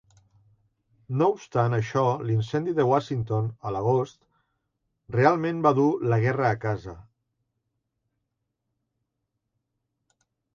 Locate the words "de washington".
2.79-3.51